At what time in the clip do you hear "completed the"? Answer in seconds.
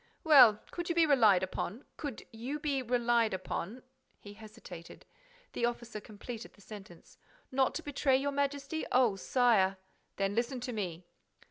6.01-6.61